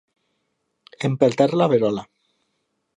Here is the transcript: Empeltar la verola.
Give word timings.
Empeltar 1.11 1.49
la 1.63 1.71
verola. 1.75 2.07